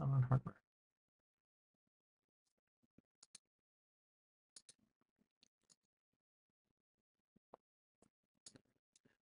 On 0.00 0.22
hardware. 0.28 0.54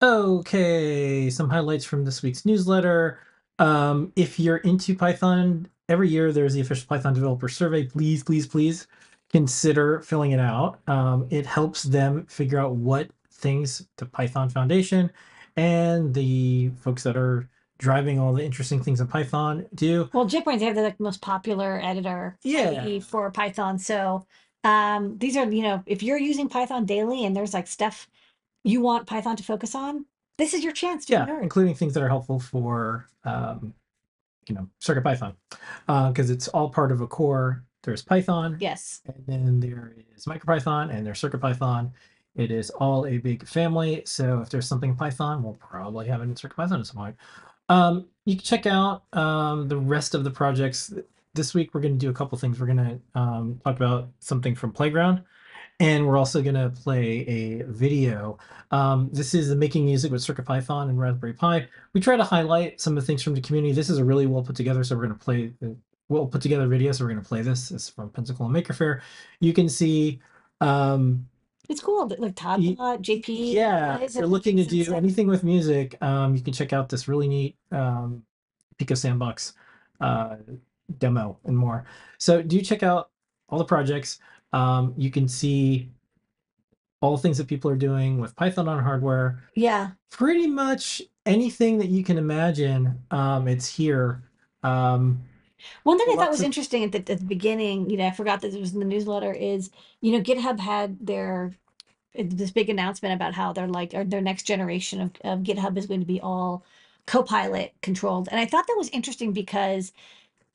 Okay, 0.02 1.28
some 1.28 1.50
highlights 1.50 1.84
from 1.84 2.04
this 2.04 2.22
week's 2.22 2.46
newsletter. 2.46 3.20
Um, 3.58 4.12
if 4.16 4.40
you're 4.40 4.58
into 4.58 4.94
Python, 4.96 5.68
every 5.88 6.08
year 6.08 6.32
there's 6.32 6.54
the 6.54 6.60
official 6.60 6.86
Python 6.88 7.12
developer 7.14 7.48
survey. 7.48 7.84
Please, 7.84 8.22
please, 8.24 8.46
please 8.46 8.86
consider 9.30 10.00
filling 10.00 10.30
it 10.32 10.40
out. 10.40 10.80
Um, 10.86 11.26
it 11.30 11.44
helps 11.44 11.82
them 11.82 12.24
figure 12.26 12.58
out 12.58 12.76
what 12.76 13.10
things 13.32 13.86
the 13.98 14.06
Python 14.06 14.48
Foundation 14.48 15.10
and 15.56 16.14
the 16.14 16.70
folks 16.80 17.02
that 17.02 17.16
are 17.16 17.48
driving 17.80 18.18
all 18.18 18.32
the 18.34 18.44
interesting 18.44 18.82
things 18.82 19.00
in 19.00 19.06
Python 19.06 19.66
do. 19.74 20.08
Well, 20.12 20.26
JetBrains, 20.26 20.58
they 20.58 20.66
have 20.66 20.74
the 20.76 20.82
like, 20.82 21.00
most 21.00 21.20
popular 21.22 21.80
editor 21.82 22.38
Yeah. 22.44 22.84
IDE 22.84 23.02
for 23.02 23.30
Python. 23.30 23.78
So 23.78 24.26
um, 24.64 25.16
these 25.18 25.36
are, 25.36 25.50
you 25.50 25.62
know, 25.62 25.82
if 25.86 26.02
you're 26.02 26.18
using 26.18 26.48
Python 26.48 26.84
daily 26.84 27.24
and 27.24 27.34
there's 27.34 27.54
like 27.54 27.66
stuff 27.66 28.06
you 28.64 28.82
want 28.82 29.06
Python 29.06 29.36
to 29.36 29.42
focus 29.42 29.74
on, 29.74 30.04
this 30.36 30.52
is 30.52 30.62
your 30.62 30.74
chance 30.74 31.06
to 31.06 31.14
Yeah, 31.14 31.24
learn. 31.24 31.42
including 31.42 31.74
things 31.74 31.94
that 31.94 32.02
are 32.02 32.08
helpful 32.08 32.38
for 32.38 33.06
um, 33.24 33.72
you 34.46 34.54
know 34.54 34.68
Circuit 34.78 35.02
Python, 35.02 35.34
because 35.86 36.30
it's 36.30 36.48
all 36.48 36.68
part 36.68 36.92
of 36.92 37.00
a 37.00 37.06
core. 37.06 37.64
There's 37.82 38.02
Python, 38.02 38.58
Yes. 38.60 39.00
and 39.06 39.24
then 39.26 39.60
there 39.60 39.94
is 40.14 40.26
MicroPython, 40.26 40.94
and 40.94 41.06
there's 41.06 41.20
CircuitPython. 41.20 41.92
It 42.36 42.50
is 42.50 42.68
all 42.70 43.06
a 43.06 43.16
big 43.18 43.46
family. 43.46 44.02
So 44.04 44.40
if 44.40 44.50
there's 44.50 44.68
something 44.68 44.94
Python, 44.94 45.42
we'll 45.42 45.54
probably 45.54 46.06
have 46.08 46.20
it 46.20 46.24
in 46.24 46.34
CircuitPython 46.34 46.80
at 46.80 46.86
some 46.86 46.96
point. 46.96 47.16
Um, 47.70 48.08
you 48.24 48.34
can 48.34 48.44
check 48.44 48.66
out 48.66 49.04
um, 49.12 49.68
the 49.68 49.76
rest 49.76 50.14
of 50.14 50.24
the 50.24 50.30
projects. 50.30 50.92
This 51.34 51.54
week 51.54 51.72
we're 51.72 51.80
going 51.80 51.94
to 51.94 51.98
do 51.98 52.10
a 52.10 52.12
couple 52.12 52.36
things. 52.36 52.60
We're 52.60 52.66
going 52.66 52.78
to 52.78 53.18
um, 53.18 53.60
talk 53.64 53.76
about 53.76 54.08
something 54.18 54.56
from 54.56 54.72
Playground, 54.72 55.22
and 55.78 56.06
we're 56.06 56.18
also 56.18 56.42
going 56.42 56.56
to 56.56 56.70
play 56.70 57.20
a 57.20 57.62
video. 57.62 58.38
Um, 58.72 59.08
this 59.12 59.34
is 59.34 59.48
the 59.48 59.56
making 59.56 59.84
music 59.84 60.10
with 60.10 60.20
CircuitPython 60.20 60.90
and 60.90 60.98
Raspberry 60.98 61.32
Pi. 61.32 61.68
We 61.92 62.00
try 62.00 62.16
to 62.16 62.24
highlight 62.24 62.80
some 62.80 62.96
of 62.96 63.02
the 63.02 63.06
things 63.06 63.22
from 63.22 63.34
the 63.34 63.40
community. 63.40 63.72
This 63.72 63.88
is 63.88 63.98
a 63.98 64.04
really 64.04 64.26
well 64.26 64.42
put 64.42 64.56
together, 64.56 64.82
so 64.82 64.96
we're 64.96 65.06
going 65.06 65.18
to 65.18 65.24
play 65.24 65.52
the 65.60 65.76
well 66.08 66.26
put 66.26 66.42
together 66.42 66.66
video. 66.66 66.90
So 66.90 67.04
we're 67.04 67.12
going 67.12 67.22
to 67.22 67.28
play 67.28 67.42
this. 67.42 67.70
It's 67.70 67.88
from 67.88 68.10
Pensacola 68.10 68.50
Maker 68.50 68.72
Faire. 68.72 69.00
You 69.38 69.52
can 69.52 69.68
see. 69.68 70.20
Um, 70.60 71.26
It's 71.70 71.80
cool. 71.80 72.10
Like 72.18 72.34
Todd, 72.34 72.60
Ye- 72.60 72.76
uh, 72.78 72.96
JP. 72.98 73.52
yeah, 73.52 73.98
guys 73.98 74.16
if 74.16 74.18
you're 74.20 74.26
looking 74.26 74.56
to 74.56 74.64
do 74.64 74.92
anything 74.92 75.28
with 75.28 75.44
music, 75.44 75.96
um, 76.02 76.34
you 76.34 76.42
can 76.42 76.52
check 76.52 76.72
out 76.72 76.88
this 76.88 77.06
really 77.06 77.28
neat 77.28 77.56
um, 77.70 78.24
Pico 78.76 78.94
Sandbox 78.94 79.52
uh, 80.00 80.36
demo 80.98 81.38
and 81.44 81.56
more. 81.56 81.84
So 82.18 82.42
do 82.42 82.60
check 82.60 82.82
out 82.82 83.10
all 83.48 83.58
the 83.58 83.64
projects. 83.64 84.18
Um, 84.52 84.94
you 84.96 85.12
can 85.12 85.28
see 85.28 85.90
all 87.00 87.16
the 87.16 87.22
things 87.22 87.38
that 87.38 87.46
people 87.46 87.70
are 87.70 87.76
doing 87.76 88.18
with 88.18 88.34
Python 88.34 88.66
on 88.68 88.82
hardware. 88.82 89.44
Yeah. 89.54 89.90
Pretty 90.10 90.48
much 90.48 91.00
anything 91.24 91.78
that 91.78 91.88
you 91.88 92.02
can 92.02 92.18
imagine, 92.18 92.98
um, 93.12 93.46
it's 93.46 93.68
here. 93.68 94.24
Um, 94.64 95.22
One 95.82 95.98
thing 95.98 96.08
I 96.10 96.12
thought 96.12 96.20
Lots 96.20 96.30
was 96.32 96.40
of- 96.40 96.46
interesting 96.46 96.84
at 96.84 96.92
the, 96.92 97.12
at 97.12 97.18
the 97.18 97.24
beginning, 97.24 97.90
you 97.90 97.96
know, 97.96 98.06
I 98.06 98.10
forgot 98.10 98.40
that 98.40 98.54
it 98.54 98.60
was 98.60 98.72
in 98.72 98.80
the 98.80 98.84
newsletter, 98.84 99.32
is, 99.32 99.70
you 100.00 100.12
know, 100.12 100.20
GitHub 100.20 100.58
had 100.60 101.04
their 101.04 101.54
uh, 102.18 102.24
this 102.26 102.50
big 102.50 102.68
announcement 102.68 103.14
about 103.14 103.34
how 103.34 103.52
they're 103.52 103.68
like, 103.68 103.94
or 103.94 104.04
their 104.04 104.20
next 104.20 104.44
generation 104.44 105.00
of, 105.00 105.10
of 105.22 105.40
GitHub 105.40 105.76
is 105.76 105.86
going 105.86 106.00
to 106.00 106.06
be 106.06 106.20
all 106.20 106.64
Copilot 107.06 107.72
controlled. 107.82 108.28
And 108.30 108.40
I 108.40 108.46
thought 108.46 108.66
that 108.66 108.76
was 108.76 108.88
interesting 108.90 109.32
because 109.32 109.92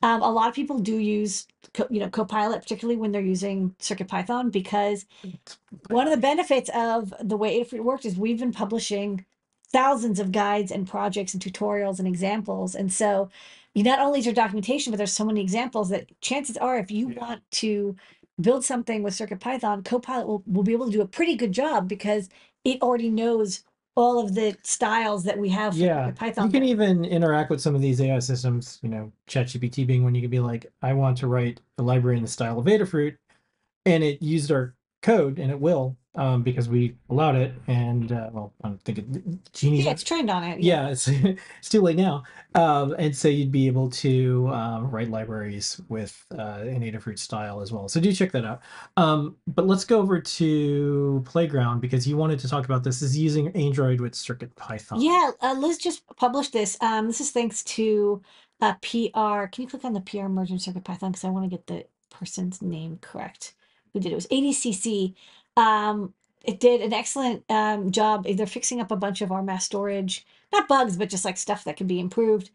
um, 0.02 0.22
a 0.22 0.32
lot 0.32 0.50
of 0.50 0.56
people 0.56 0.80
do 0.80 0.98
use, 0.98 1.48
Co- 1.74 1.88
you 1.90 2.00
know, 2.00 2.10
Copilot, 2.10 2.62
particularly 2.62 2.98
when 2.98 3.12
they're 3.12 3.22
using 3.22 3.76
CircuitPython, 3.80 4.52
because 4.52 5.06
one 5.90 6.08
of 6.08 6.12
the 6.12 6.22
benefits 6.22 6.70
of 6.74 7.14
the 7.22 7.38
way 7.38 7.60
it 7.60 7.84
works 7.84 8.06
is 8.06 8.18
we've 8.18 8.40
been 8.40 8.52
publishing 8.52 9.26
thousands 9.72 10.20
of 10.20 10.32
guides 10.32 10.72
and 10.72 10.88
projects 10.88 11.34
and 11.34 11.44
tutorials 11.44 12.00
and 12.00 12.08
examples. 12.08 12.76
And 12.76 12.94
so 12.94 13.30
you 13.76 13.84
not 13.84 14.00
only 14.00 14.20
is 14.20 14.26
your 14.26 14.34
documentation, 14.34 14.92
but 14.92 14.98
there's 14.98 15.14
so 15.14 15.26
many 15.26 15.42
examples 15.42 15.90
that 15.90 16.08
chances 16.22 16.58
are 16.58 16.78
if 16.78 16.90
you 16.90 17.10
Yeah. 17.10 17.20
want 17.20 17.42
to 17.52 17.96
build 18.42 18.66
something 18.66 19.04
with 19.04 19.14
CircuitPython, 19.14 19.86
Copilot 19.86 20.28
will, 20.28 20.44
will 20.48 20.64
be 20.64 20.74
able 20.74 20.86
to 20.88 20.92
do 20.92 21.02
a 21.02 21.08
pretty 21.08 21.36
good 21.36 21.52
job 21.52 21.88
because 21.88 22.30
it 22.64 22.82
already 22.82 23.10
knows 23.10 23.64
all 23.96 24.20
of 24.20 24.36
the 24.36 24.58
styles 24.64 25.24
that 25.24 25.38
we 25.38 25.50
have 25.50 25.74
for 25.74 25.80
yeah, 25.80 26.12
Python. 26.12 26.46
you 26.48 26.52
can 26.52 26.64
even 26.64 27.06
interact 27.06 27.50
with 27.50 27.62
some 27.62 27.76
of 27.76 27.82
these 27.82 28.02
AI 28.02 28.20
systems. 28.20 28.80
You 28.82 28.90
know, 28.90 29.12
ChatGPT 29.30 29.88
being 29.88 30.04
one. 30.04 30.16
You 30.16 30.22
could 30.22 30.32
be 30.32 30.40
like, 30.40 30.66
I 30.82 30.94
want 30.94 31.18
to 31.20 31.28
write 31.28 31.62
a 31.78 31.84
library 31.84 32.18
in 32.18 32.24
the 32.24 32.30
style 32.30 32.60
of 32.60 32.66
Adafruit, 32.66 33.16
and 33.86 34.04
it 34.04 34.22
used 34.22 34.52
our 34.52 34.76
code, 35.02 35.40
and 35.40 35.50
it 35.50 35.60
will 35.60 35.96
um, 36.16 36.44
because 36.44 36.68
we 36.70 36.96
allowed 37.10 37.36
it. 37.36 37.54
And 37.68 38.12
uh, 38.12 38.30
well, 38.32 38.54
I 38.64 38.70
don't 38.70 38.82
think 38.84 38.98
it. 39.00 39.54
Genie's 39.54 39.86
yeah, 39.86 39.92
it's 39.92 40.04
trained 40.04 40.30
on 40.30 40.44
it. 40.44 40.62
yeah, 40.62 40.90
it's, 40.90 41.08
it's 41.60 41.70
too 41.70 41.82
late 41.82 41.98
now. 41.98 42.24
Um, 42.56 42.96
and 42.98 43.16
so 43.16 43.28
you'd 43.28 43.52
be 43.52 43.68
able 43.68 43.90
to 43.92 44.48
um, 44.50 44.90
write 44.90 45.10
libraries 45.10 45.82
with 45.90 46.26
uh, 46.38 46.62
an 46.62 46.82
Adafruit 46.82 47.20
style 47.20 47.62
as 47.62 47.72
well. 47.72 47.88
So 47.90 48.00
do 48.00 48.12
check 48.14 48.32
that 48.32 48.46
out. 48.46 48.62
Um, 48.98 49.36
but 49.48 49.68
let's 49.68 49.86
go 49.86 50.00
over 50.00 50.20
to 50.20 51.24
Playground 51.26 51.82
because 51.82 52.08
you 52.08 52.18
wanted 52.18 52.40
to 52.40 52.50
talk 52.50 52.66
about 52.66 52.84
this. 52.84 53.00
this 53.00 53.12
is 53.12 53.18
using 53.18 53.50
Android 53.50 54.00
with 54.00 54.14
CircuitPython. 54.14 55.04
Yeah, 55.04 55.32
uh, 55.42 55.54
Liz 55.54 55.78
just 55.78 56.04
published 56.16 56.54
this. 56.54 56.78
Um, 56.82 57.08
this 57.08 57.20
is 57.20 57.32
thanks 57.32 57.64
to 57.64 58.22
uh, 58.62 58.74
PR. 58.82 59.48
Can 59.48 59.64
you 59.64 59.68
click 59.68 59.84
on 59.84 59.94
the 59.94 60.02
PR 60.02 60.28
merge 60.28 60.58
circuit 60.62 60.84
Python? 60.84 61.12
Because 61.12 61.24
I 61.26 61.30
want 61.30 61.50
to 61.50 61.50
get 61.50 61.68
the 61.68 61.86
person's 62.10 62.62
name 62.62 62.98
correct. 63.02 63.54
Who 63.94 64.00
did 64.00 64.10
it? 64.10 64.12
It 64.14 64.16
was 64.16 64.28
ADCC. 64.28 65.14
Um, 65.58 66.14
it 66.44 66.60
did 66.60 66.82
an 66.82 66.94
excellent 66.94 67.44
um, 67.50 67.92
job. 67.92 68.26
They're 68.26 68.46
fixing 68.46 68.80
up 68.80 68.92
a 68.92 68.96
bunch 68.96 69.22
of 69.22 69.32
our 69.32 69.42
mass 69.44 69.66
storage, 69.66 70.26
not 70.52 70.68
bugs, 70.68 70.98
but 70.98 71.10
just 71.10 71.26
like 71.26 71.38
stuff 71.38 71.64
that 71.64 71.78
can 71.78 71.88
be 71.88 72.00
improved. 72.00 72.52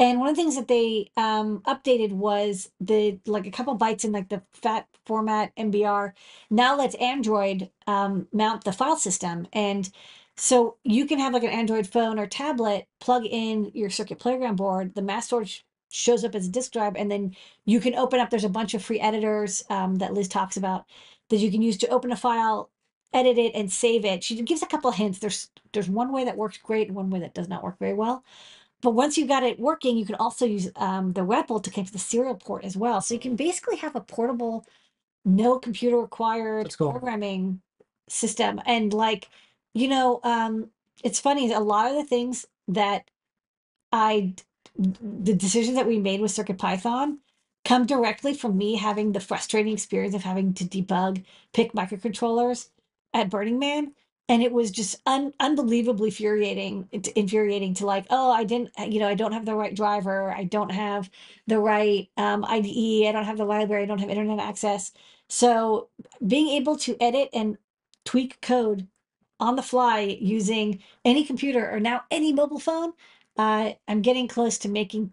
And 0.00 0.18
one 0.18 0.28
of 0.28 0.34
the 0.34 0.42
things 0.42 0.56
that 0.56 0.68
they 0.68 1.10
um, 1.16 1.60
updated 1.66 2.12
was 2.12 2.70
the 2.80 3.20
like 3.26 3.46
a 3.46 3.50
couple 3.50 3.78
bytes 3.78 4.04
in 4.04 4.12
like 4.12 4.28
the 4.28 4.42
fat 4.52 4.88
format 5.06 5.54
MBR 5.56 6.12
now 6.50 6.76
lets 6.76 6.94
Android 6.96 7.70
um, 7.86 8.26
mount 8.32 8.64
the 8.64 8.72
file 8.72 8.96
system 8.96 9.46
and 9.52 9.90
so 10.36 10.76
you 10.82 11.06
can 11.06 11.18
have 11.18 11.32
like 11.32 11.44
an 11.44 11.50
Android 11.50 11.86
phone 11.86 12.18
or 12.18 12.26
tablet, 12.26 12.88
plug 13.00 13.24
in 13.24 13.70
your 13.74 13.90
Circuit 13.90 14.18
Playground 14.18 14.56
board, 14.56 14.94
the 14.94 15.02
mass 15.02 15.26
storage 15.26 15.64
shows 15.90 16.24
up 16.24 16.34
as 16.34 16.46
a 16.48 16.50
disk 16.50 16.72
drive, 16.72 16.96
and 16.96 17.10
then 17.10 17.36
you 17.66 17.78
can 17.80 17.94
open 17.94 18.18
up. 18.18 18.30
There's 18.30 18.44
a 18.44 18.48
bunch 18.48 18.74
of 18.74 18.82
free 18.82 18.98
editors 18.98 19.62
um, 19.70 19.96
that 19.96 20.12
Liz 20.12 20.26
talks 20.26 20.56
about 20.56 20.86
that 21.30 21.36
you 21.36 21.50
can 21.50 21.62
use 21.62 21.76
to 21.78 21.88
open 21.88 22.12
a 22.12 22.16
file, 22.16 22.70
edit 23.12 23.38
it, 23.38 23.54
and 23.54 23.72
save 23.72 24.04
it. 24.04 24.22
She 24.24 24.40
gives 24.42 24.62
a 24.62 24.66
couple 24.66 24.90
of 24.90 24.96
hints. 24.96 25.18
There's 25.18 25.48
there's 25.72 25.88
one 25.88 26.12
way 26.12 26.24
that 26.24 26.36
works 26.36 26.58
great 26.58 26.88
and 26.88 26.96
one 26.96 27.10
way 27.10 27.20
that 27.20 27.34
does 27.34 27.48
not 27.48 27.62
work 27.62 27.78
very 27.78 27.94
well. 27.94 28.24
But 28.82 28.90
once 28.90 29.16
you've 29.16 29.28
got 29.28 29.42
it 29.42 29.58
working, 29.58 29.96
you 29.96 30.04
can 30.04 30.16
also 30.16 30.44
use 30.44 30.70
um, 30.76 31.14
the 31.14 31.22
REPL 31.22 31.62
to 31.62 31.70
connect 31.70 31.88
to 31.88 31.92
the 31.94 31.98
serial 31.98 32.34
port 32.34 32.64
as 32.64 32.76
well. 32.76 33.00
So 33.00 33.14
you 33.14 33.20
can 33.20 33.34
basically 33.34 33.76
have 33.76 33.96
a 33.96 34.00
portable, 34.00 34.66
no 35.24 35.58
computer 35.58 35.96
required 35.96 36.76
cool. 36.76 36.90
programming 36.90 37.62
system. 38.10 38.60
And 38.66 38.92
like, 38.92 39.30
you 39.72 39.88
know, 39.88 40.20
um, 40.22 40.68
it's 41.02 41.18
funny, 41.18 41.50
a 41.50 41.60
lot 41.60 41.90
of 41.90 41.96
the 41.96 42.04
things 42.04 42.44
that 42.68 43.10
I, 43.90 44.34
the 44.76 45.34
decisions 45.34 45.76
that 45.76 45.86
we 45.86 45.98
made 45.98 46.20
with 46.20 46.32
CircuitPython 46.32 47.16
come 47.64 47.86
directly 47.86 48.34
from 48.34 48.58
me 48.58 48.76
having 48.76 49.12
the 49.12 49.20
frustrating 49.20 49.74
experience 49.74 50.14
of 50.14 50.24
having 50.24 50.54
to 50.54 50.64
debug 50.64 51.24
PIC 51.54 51.72
microcontrollers 51.74 52.68
at 53.14 53.30
Burning 53.30 53.58
Man. 53.60 53.94
And 54.28 54.42
it 54.42 54.52
was 54.52 54.70
just 54.70 54.96
un- 55.06 55.34
unbelievably 55.40 56.08
infuriating, 56.08 56.88
it- 56.92 57.08
infuriating 57.08 57.74
to 57.76 57.86
like, 57.86 58.06
oh, 58.10 58.32
I 58.32 58.44
didn't, 58.44 58.70
you 58.88 59.00
know, 59.00 59.08
I 59.08 59.14
don't 59.14 59.32
have 59.32 59.46
the 59.46 59.56
right 59.56 59.74
driver, 59.74 60.32
I 60.32 60.44
don't 60.44 60.70
have 60.72 61.10
the 61.48 61.60
right 61.60 62.08
um, 62.16 62.44
IDE, 62.46 63.06
I 63.08 63.12
don't 63.12 63.24
have 63.26 63.38
the 63.38 63.44
library, 63.46 63.84
I 63.84 63.86
don't 63.86 63.98
have 64.00 64.10
internet 64.10 64.40
access. 64.40 64.92
So 65.28 65.90
being 66.26 66.48
able 66.50 66.76
to 66.78 66.96
edit 67.02 67.30
and 67.34 67.58
tweak 68.04 68.40
code 68.42 68.88
on 69.40 69.56
the 69.56 69.62
fly 69.62 70.00
using 70.20 70.82
any 71.04 71.24
computer 71.24 71.70
or 71.70 71.80
now 71.80 72.02
any 72.10 72.32
mobile 72.32 72.60
phone, 72.60 72.92
uh, 73.38 73.72
I'm 73.88 74.02
getting 74.02 74.28
close 74.28 74.58
to 74.58 74.68
making 74.70 75.12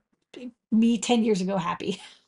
me 0.72 0.98
10 1.00 1.24
years 1.24 1.42
ago 1.42 1.58
happy, 1.58 2.02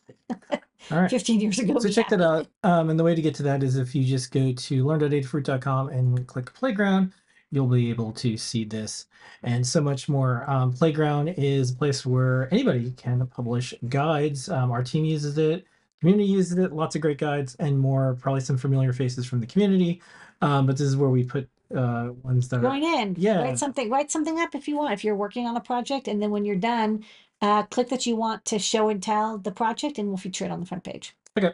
All 0.91 1.01
right. 1.01 1.09
15 1.09 1.39
years 1.39 1.59
ago. 1.59 1.79
So 1.79 1.89
check 1.89 2.09
that 2.09 2.21
out. 2.21 2.47
Um, 2.63 2.89
and 2.89 2.99
the 2.99 3.03
way 3.03 3.15
to 3.15 3.21
get 3.21 3.35
to 3.35 3.43
that 3.43 3.63
is 3.63 3.77
if 3.77 3.95
you 3.95 4.03
just 4.03 4.31
go 4.31 4.51
to 4.51 4.85
learn.adafruit.com 4.85 5.89
and 5.89 6.27
click 6.27 6.53
Playground, 6.53 7.13
you'll 7.51 7.67
be 7.67 7.89
able 7.89 8.11
to 8.13 8.35
see 8.35 8.65
this 8.65 9.05
and 9.43 9.65
so 9.65 9.79
much 9.79 10.09
more. 10.09 10.49
Um, 10.49 10.73
Playground 10.73 11.29
is 11.29 11.71
a 11.71 11.75
place 11.75 12.05
where 12.05 12.51
anybody 12.51 12.91
can 12.91 13.25
publish 13.27 13.73
guides. 13.89 14.49
Um, 14.49 14.71
our 14.71 14.83
team 14.83 15.05
uses 15.05 15.37
it, 15.37 15.65
community 15.99 16.25
uses 16.25 16.57
it, 16.57 16.73
lots 16.73 16.95
of 16.95 17.01
great 17.01 17.17
guides 17.17 17.55
and 17.55 17.79
more. 17.79 18.17
Probably 18.19 18.41
some 18.41 18.57
familiar 18.57 18.91
faces 18.91 19.25
from 19.25 19.39
the 19.39 19.47
community. 19.47 20.01
Um, 20.41 20.65
but 20.65 20.77
this 20.77 20.87
is 20.87 20.97
where 20.97 21.09
we 21.09 21.23
put 21.23 21.47
uh, 21.75 22.09
ones 22.23 22.49
that 22.49 22.57
are 22.57 22.61
Join 22.61 22.83
in. 22.83 23.15
Yeah. 23.17 23.41
Write 23.41 23.59
something, 23.59 23.89
write 23.89 24.11
something 24.11 24.39
up 24.39 24.55
if 24.55 24.67
you 24.67 24.75
want, 24.77 24.93
if 24.93 25.03
you're 25.03 25.15
working 25.15 25.47
on 25.47 25.55
a 25.55 25.61
project. 25.61 26.07
And 26.07 26.21
then 26.21 26.31
when 26.31 26.45
you're 26.45 26.55
done, 26.55 27.05
uh, 27.43 27.63
click 27.63 27.89
that 27.89 28.05
you 28.07 28.15
want 28.15 28.45
to 28.45 28.57
show 28.57 28.87
and 28.89 29.03
tell 29.03 29.37
the 29.37 29.51
project, 29.51 29.99
and 29.99 30.07
we'll 30.07 30.17
feature 30.17 30.45
it 30.45 30.51
on 30.51 30.61
the 30.61 30.65
front 30.65 30.83
page. 30.83 31.13
Okay. 31.37 31.51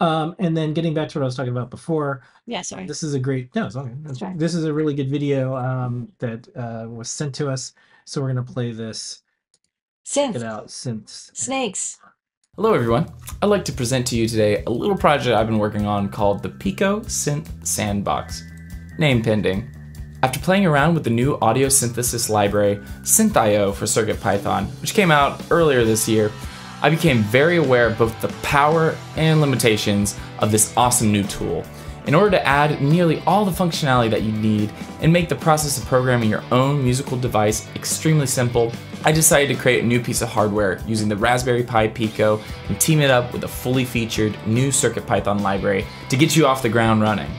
Um, 0.00 0.34
and 0.38 0.56
then 0.56 0.72
getting 0.72 0.94
back 0.94 1.08
to 1.10 1.18
what 1.18 1.22
I 1.22 1.26
was 1.26 1.36
talking 1.36 1.52
about 1.52 1.70
before, 1.70 2.22
Yeah, 2.46 2.62
sorry. 2.62 2.86
this 2.86 3.02
is 3.02 3.14
a 3.14 3.18
great 3.18 3.54
no, 3.54 3.66
it's 3.66 3.76
okay. 3.76 3.90
That's 4.02 4.22
right. 4.22 4.38
This 4.38 4.54
is 4.54 4.64
a 4.64 4.72
really 4.72 4.94
good 4.94 5.10
video 5.10 5.54
um, 5.56 6.08
that 6.18 6.48
uh, 6.56 6.88
was 6.88 7.10
sent 7.10 7.34
to 7.36 7.50
us. 7.50 7.74
So 8.04 8.22
we're 8.22 8.28
gonna 8.28 8.42
play 8.42 8.72
this. 8.72 9.22
Check 10.04 10.34
it 10.34 10.42
out 10.42 10.70
since 10.70 11.30
snakes. 11.34 11.98
Hello 12.56 12.72
everyone. 12.72 13.12
I'd 13.42 13.46
like 13.46 13.64
to 13.66 13.72
present 13.72 14.06
to 14.08 14.16
you 14.16 14.26
today 14.26 14.62
a 14.66 14.70
little 14.70 14.96
project 14.96 15.36
I've 15.36 15.46
been 15.46 15.58
working 15.58 15.84
on 15.84 16.08
called 16.08 16.42
the 16.42 16.48
Pico 16.48 17.00
Synth 17.00 17.66
Sandbox. 17.66 18.42
Name 18.98 19.22
pending. 19.22 19.68
After 20.20 20.40
playing 20.40 20.66
around 20.66 20.94
with 20.94 21.04
the 21.04 21.10
new 21.10 21.38
audio 21.40 21.68
synthesis 21.68 22.28
library 22.28 22.80
synthio 23.02 23.72
for 23.72 23.84
CircuitPython, 23.84 24.66
which 24.80 24.92
came 24.92 25.12
out 25.12 25.40
earlier 25.48 25.84
this 25.84 26.08
year, 26.08 26.32
I 26.82 26.90
became 26.90 27.18
very 27.22 27.56
aware 27.56 27.86
of 27.86 27.98
both 27.98 28.20
the 28.20 28.28
power 28.42 28.96
and 29.16 29.40
limitations 29.40 30.18
of 30.40 30.50
this 30.50 30.76
awesome 30.76 31.12
new 31.12 31.22
tool. 31.22 31.64
In 32.08 32.16
order 32.16 32.32
to 32.32 32.44
add 32.44 32.82
nearly 32.82 33.22
all 33.28 33.44
the 33.44 33.52
functionality 33.52 34.10
that 34.10 34.22
you 34.22 34.32
need 34.32 34.72
and 35.02 35.12
make 35.12 35.28
the 35.28 35.36
process 35.36 35.78
of 35.78 35.84
programming 35.84 36.30
your 36.30 36.42
own 36.50 36.82
musical 36.82 37.16
device 37.16 37.68
extremely 37.76 38.26
simple, 38.26 38.72
I 39.04 39.12
decided 39.12 39.54
to 39.54 39.60
create 39.60 39.84
a 39.84 39.86
new 39.86 40.00
piece 40.00 40.20
of 40.20 40.30
hardware 40.30 40.80
using 40.84 41.08
the 41.08 41.16
Raspberry 41.16 41.62
Pi 41.62 41.86
Pico 41.88 42.40
and 42.68 42.80
team 42.80 43.00
it 43.00 43.10
up 43.12 43.32
with 43.32 43.44
a 43.44 43.48
fully 43.48 43.84
featured 43.84 44.36
new 44.48 44.70
CircuitPython 44.70 45.42
library 45.42 45.86
to 46.08 46.16
get 46.16 46.34
you 46.34 46.44
off 46.44 46.62
the 46.62 46.68
ground 46.68 47.02
running. 47.02 47.30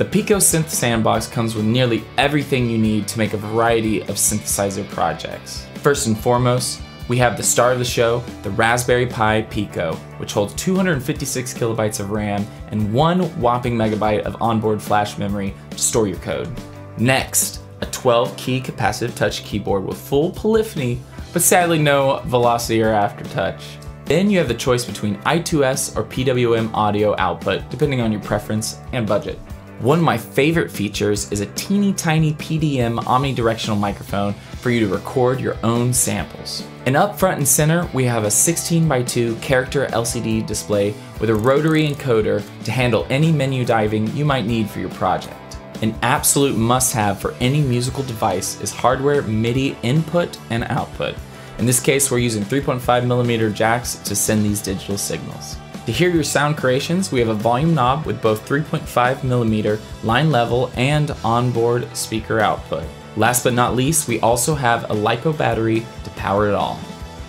The 0.00 0.06
Pico 0.06 0.36
Synth 0.36 0.70
Sandbox 0.70 1.26
comes 1.26 1.54
with 1.54 1.66
nearly 1.66 2.02
everything 2.16 2.70
you 2.70 2.78
need 2.78 3.06
to 3.08 3.18
make 3.18 3.34
a 3.34 3.36
variety 3.36 4.00
of 4.00 4.16
synthesizer 4.16 4.88
projects. 4.88 5.66
First 5.82 6.06
and 6.06 6.18
foremost, 6.18 6.80
we 7.08 7.18
have 7.18 7.36
the 7.36 7.42
star 7.42 7.70
of 7.70 7.78
the 7.78 7.84
show, 7.84 8.20
the 8.42 8.48
Raspberry 8.48 9.06
Pi 9.06 9.42
Pico, 9.42 9.92
which 10.16 10.32
holds 10.32 10.54
256 10.54 11.52
kilobytes 11.52 12.00
of 12.00 12.12
RAM 12.12 12.46
and 12.68 12.90
one 12.94 13.20
whopping 13.38 13.76
megabyte 13.76 14.22
of 14.22 14.40
onboard 14.40 14.80
flash 14.80 15.18
memory 15.18 15.52
to 15.68 15.76
store 15.76 16.06
your 16.06 16.16
code. 16.20 16.50
Next, 16.96 17.60
a 17.82 17.86
12 17.86 18.34
key 18.38 18.58
capacitive 18.62 19.14
touch 19.14 19.44
keyboard 19.44 19.84
with 19.84 19.98
full 19.98 20.30
polyphony, 20.30 20.98
but 21.34 21.42
sadly 21.42 21.78
no 21.78 22.22
velocity 22.24 22.80
or 22.80 22.94
aftertouch. 22.94 23.60
Then 24.06 24.30
you 24.30 24.38
have 24.38 24.48
the 24.48 24.54
choice 24.54 24.86
between 24.86 25.18
I2S 25.18 25.94
or 25.94 26.04
PWM 26.04 26.72
audio 26.72 27.14
output, 27.18 27.68
depending 27.68 28.00
on 28.00 28.10
your 28.10 28.22
preference 28.22 28.78
and 28.94 29.06
budget. 29.06 29.38
One 29.80 29.98
of 29.98 30.04
my 30.04 30.18
favorite 30.18 30.70
features 30.70 31.32
is 31.32 31.40
a 31.40 31.46
teeny 31.54 31.94
tiny 31.94 32.34
PDM 32.34 32.98
omnidirectional 33.04 33.80
microphone 33.80 34.34
for 34.60 34.68
you 34.68 34.80
to 34.80 34.92
record 34.92 35.40
your 35.40 35.56
own 35.62 35.94
samples. 35.94 36.66
And 36.84 36.98
up 36.98 37.18
front 37.18 37.38
and 37.38 37.48
center, 37.48 37.88
we 37.94 38.04
have 38.04 38.24
a 38.24 38.30
16 38.30 38.86
by 38.86 39.02
2 39.02 39.36
character 39.36 39.86
LCD 39.86 40.46
display 40.46 40.92
with 41.18 41.30
a 41.30 41.34
rotary 41.34 41.88
encoder 41.88 42.44
to 42.64 42.70
handle 42.70 43.06
any 43.08 43.32
menu 43.32 43.64
diving 43.64 44.14
you 44.14 44.26
might 44.26 44.44
need 44.44 44.68
for 44.68 44.80
your 44.80 44.90
project. 44.90 45.56
An 45.80 45.98
absolute 46.02 46.58
must 46.58 46.92
have 46.92 47.18
for 47.18 47.32
any 47.40 47.62
musical 47.62 48.02
device 48.02 48.60
is 48.60 48.70
hardware 48.70 49.22
MIDI 49.22 49.78
input 49.82 50.36
and 50.50 50.64
output. 50.64 51.14
In 51.56 51.64
this 51.64 51.80
case, 51.80 52.10
we're 52.10 52.18
using 52.18 52.42
3.5mm 52.42 53.54
jacks 53.54 53.94
to 53.94 54.14
send 54.14 54.44
these 54.44 54.60
digital 54.60 54.98
signals. 54.98 55.56
To 55.86 55.92
hear 55.92 56.10
your 56.10 56.24
sound 56.24 56.58
creations, 56.58 57.10
we 57.10 57.20
have 57.20 57.30
a 57.30 57.34
volume 57.34 57.74
knob 57.74 58.04
with 58.04 58.20
both 58.20 58.46
3.5mm 58.46 59.80
line 60.04 60.30
level 60.30 60.70
and 60.76 61.10
onboard 61.24 61.96
speaker 61.96 62.38
output. 62.38 62.84
Last 63.16 63.44
but 63.44 63.54
not 63.54 63.74
least, 63.74 64.06
we 64.06 64.20
also 64.20 64.54
have 64.54 64.84
a 64.84 64.94
LiPo 64.94 65.36
battery 65.38 65.86
to 66.04 66.10
power 66.10 66.48
it 66.48 66.54
all. 66.54 66.78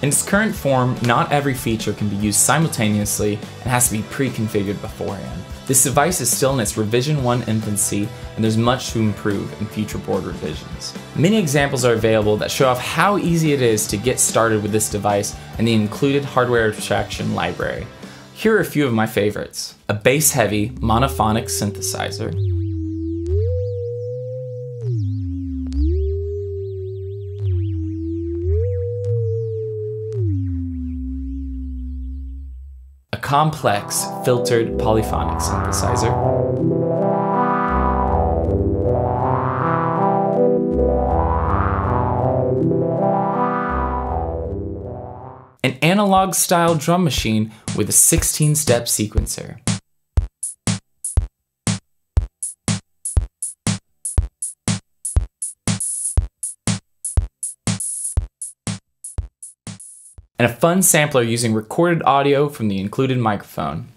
In 0.02 0.10
its 0.10 0.22
current 0.22 0.54
form, 0.54 0.98
not 1.04 1.32
every 1.32 1.54
feature 1.54 1.94
can 1.94 2.10
be 2.10 2.18
used 2.18 2.40
simultaneously 2.40 3.36
and 3.36 3.72
has 3.72 3.88
to 3.88 3.94
be 3.94 4.04
pre-configured 4.04 4.82
beforehand. 4.82 5.42
This 5.66 5.84
device 5.84 6.20
is 6.20 6.30
still 6.30 6.54
in 6.54 6.60
its 6.60 6.76
revision 6.76 7.24
1 7.24 7.44
infancy 7.44 8.10
and 8.36 8.44
there's 8.44 8.58
much 8.58 8.90
to 8.92 9.00
improve 9.00 9.50
in 9.62 9.68
future 9.68 10.00
board 10.00 10.24
revisions. 10.26 10.94
Many 11.16 11.38
examples 11.38 11.86
are 11.86 11.94
available 11.94 12.36
that 12.38 12.52
show 12.52 12.68
off 12.68 12.80
how 12.80 13.18
easy 13.18 13.54
it 13.54 13.62
is 13.62 13.88
to 13.88 13.98
get 13.98 14.20
started 14.20 14.62
with 14.62 14.74
this 14.74 14.90
device 14.90 15.36
and 15.58 15.66
the 15.68 15.74
included 15.74 16.26
hardware 16.26 16.68
abstraction 16.68 17.34
library. 17.34 17.88
Here 18.42 18.58
are 18.58 18.60
a 18.60 18.66
few 18.66 18.88
of 18.88 18.94
my 18.94 19.06
favorites. 19.06 19.76
A 19.88 19.94
bass-heavy 19.94 20.72
monophonic 20.72 21.46
synthesizer, 21.46 22.32
a 33.14 33.18
complex 33.18 34.06
filtered 34.26 34.80
polyphonic 34.80 35.38
synthesizer, 35.38 36.81
analog 45.82 46.34
style 46.34 46.76
drum 46.76 47.04
machine 47.04 47.52
with 47.76 47.90
a 47.90 47.92
16 47.92 48.56
step 48.56 48.86
sequencer. 48.86 49.60
And 60.40 60.50
a 60.50 60.56
fun 60.56 60.82
sampler 60.82 61.22
using 61.22 61.54
recorded 61.54 62.02
audio 62.04 62.50
from 62.50 62.68
the 62.68 62.80
included 62.80 63.20
microphone. 63.20 63.90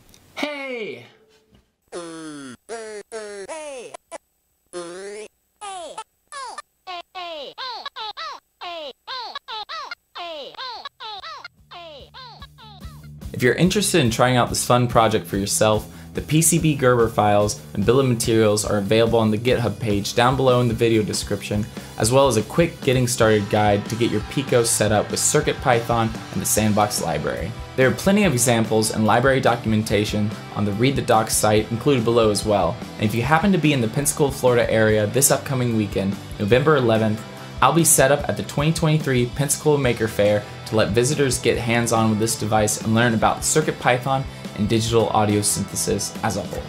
If 13.34 13.42
you're 13.42 13.54
interested 13.54 14.00
in 14.00 14.12
trying 14.12 14.36
out 14.36 14.48
this 14.48 14.64
fun 14.64 14.86
project 14.86 15.26
for 15.26 15.36
yourself, 15.36 15.92
the 16.14 16.20
PCB 16.20 16.78
Gerber 16.78 17.08
files 17.08 17.60
and 17.74 17.84
bill 17.84 17.98
of 17.98 18.06
materials 18.06 18.64
are 18.64 18.78
available 18.78 19.18
on 19.18 19.32
the 19.32 19.36
GitHub 19.36 19.80
page 19.80 20.14
down 20.14 20.36
below 20.36 20.60
in 20.60 20.68
the 20.68 20.74
video 20.74 21.02
description, 21.02 21.66
as 21.98 22.12
well 22.12 22.28
as 22.28 22.36
a 22.36 22.44
quick 22.44 22.80
getting 22.82 23.08
started 23.08 23.50
guide 23.50 23.84
to 23.86 23.96
get 23.96 24.12
your 24.12 24.20
Pico 24.30 24.62
set 24.62 24.92
up 24.92 25.10
with 25.10 25.18
CircuitPython 25.18 26.14
and 26.32 26.40
the 26.40 26.46
Sandbox 26.46 27.02
library. 27.02 27.50
There 27.74 27.88
are 27.88 27.94
plenty 27.94 28.22
of 28.22 28.32
examples 28.32 28.92
and 28.92 29.04
library 29.04 29.40
documentation 29.40 30.30
on 30.54 30.64
the 30.64 30.72
Read 30.74 30.94
the 30.94 31.02
Docs 31.02 31.34
site 31.34 31.68
included 31.72 32.04
below 32.04 32.30
as 32.30 32.46
well. 32.46 32.76
And 32.98 33.02
if 33.02 33.16
you 33.16 33.22
happen 33.22 33.50
to 33.50 33.58
be 33.58 33.72
in 33.72 33.80
the 33.80 33.88
Pensacola, 33.88 34.30
Florida 34.30 34.70
area 34.70 35.08
this 35.08 35.32
upcoming 35.32 35.76
weekend, 35.76 36.14
November 36.38 36.78
11th, 36.80 37.18
I'll 37.64 37.72
be 37.72 37.82
set 37.82 38.12
up 38.12 38.28
at 38.28 38.36
the 38.36 38.42
2023 38.42 39.24
Pensacola 39.34 39.78
Maker 39.78 40.06
Faire 40.06 40.44
to 40.66 40.76
let 40.76 40.90
visitors 40.90 41.38
get 41.38 41.56
hands-on 41.56 42.10
with 42.10 42.18
this 42.18 42.38
device 42.38 42.82
and 42.82 42.94
learn 42.94 43.14
about 43.14 43.38
CircuitPython 43.38 44.22
and 44.58 44.68
digital 44.68 45.08
audio 45.08 45.40
synthesis 45.40 46.14
as 46.22 46.36
a 46.36 46.42
whole. 46.42 46.62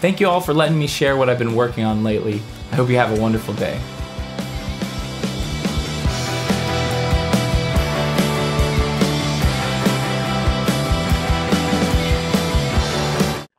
Thank 0.00 0.20
you 0.20 0.26
all 0.26 0.40
for 0.40 0.54
letting 0.54 0.78
me 0.78 0.86
share 0.86 1.18
what 1.18 1.28
I've 1.28 1.38
been 1.38 1.54
working 1.54 1.84
on 1.84 2.02
lately. 2.02 2.40
I 2.72 2.76
hope 2.76 2.88
you 2.88 2.96
have 2.96 3.12
a 3.12 3.20
wonderful 3.20 3.52
day. 3.52 3.78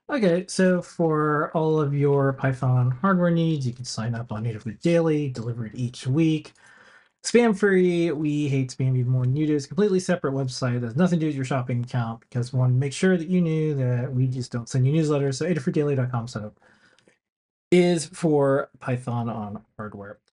Okay, 0.10 0.46
so 0.48 0.82
for 0.82 1.52
all 1.54 1.80
of 1.80 1.94
your 1.94 2.34
Python 2.34 2.98
hardware 3.00 3.30
needs, 3.30 3.68
you 3.68 3.74
can 3.74 3.86
sign 3.86 4.16
up 4.16 4.32
on 4.32 4.46
Adafruit 4.46 4.82
Daily, 4.82 5.30
delivered 5.30 5.76
each 5.76 6.08
week. 6.08 6.54
Spam 7.24 7.58
free. 7.58 8.12
We 8.12 8.48
hate 8.48 8.72
spam 8.72 8.98
even 8.98 9.12
more 9.12 9.24
than 9.24 9.36
you 9.36 9.46
do. 9.46 9.56
It's 9.56 9.66
a 9.66 9.68
completely 9.68 10.00
separate 10.00 10.34
website. 10.34 10.80
that 10.80 10.88
has 10.88 10.96
nothing 10.96 11.20
to 11.20 11.26
do 11.26 11.28
with 11.28 11.36
your 11.36 11.46
shopping 11.46 11.84
account 11.84 12.22
because 12.22 12.54
we 12.54 12.60
want 12.60 12.74
to 12.74 12.78
make 12.78 12.94
sure 12.94 13.18
that 13.18 13.28
you 13.28 13.42
knew 13.42 13.76
that 13.76 14.14
we 14.14 14.28
just 14.28 14.52
don't 14.52 14.70
send 14.70 14.88
you 14.88 14.94
newsletters. 14.94 15.36
So 15.36 15.46
adafruitdaily.com 15.46 16.28
setup 16.28 16.58
is 17.72 18.06
for 18.06 18.70
Python 18.80 19.30
on 19.30 19.64
hardware. 19.78 20.20